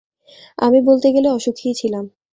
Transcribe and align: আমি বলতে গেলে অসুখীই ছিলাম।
আমি 0.57 0.79
বলতে 0.81 1.07
গেলে 1.15 1.27
অসুখীই 1.29 1.73
ছিলাম। 1.73 2.05